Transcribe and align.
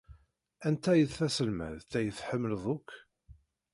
Anta 0.67 0.89
ay 0.91 1.01
d 1.07 1.09
taselmadt 1.17 1.91
ay 1.99 2.07
tḥemmled 2.17 2.63
akk? 2.75 2.89